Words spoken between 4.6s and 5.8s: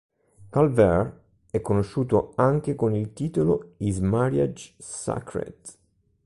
Sacred?